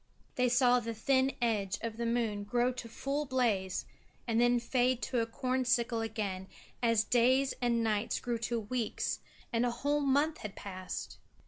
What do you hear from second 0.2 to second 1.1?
They saw the